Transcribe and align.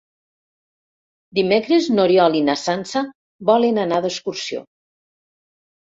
Dimecres 1.41 1.91
n'Oriol 1.97 2.39
i 2.41 2.43
na 2.49 2.57
Sança 2.65 3.07
volen 3.53 3.81
anar 3.87 4.05
d'excursió. 4.09 4.69